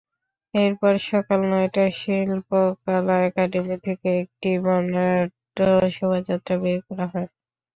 [0.53, 5.57] এরপর সকাল নয়টায় শিল্পকলা একাডেমি থেকে একটি বর্ণাঢ্য
[5.95, 7.29] শোভাযাত্রা বের করা হয়।